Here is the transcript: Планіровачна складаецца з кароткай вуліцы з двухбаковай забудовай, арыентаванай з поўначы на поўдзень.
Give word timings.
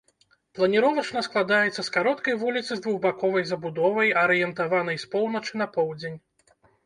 Планіровачна 0.59 1.21
складаецца 1.27 1.75
з 1.83 1.89
кароткай 1.97 2.37
вуліцы 2.45 2.71
з 2.75 2.79
двухбаковай 2.87 3.45
забудовай, 3.51 4.09
арыентаванай 4.25 4.97
з 5.07 5.13
поўначы 5.15 5.53
на 5.63 5.67
поўдзень. 5.77 6.17